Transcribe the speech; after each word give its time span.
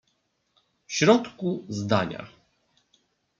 "W 0.87 0.93
środku 0.93 1.65
zdania." 1.69 2.25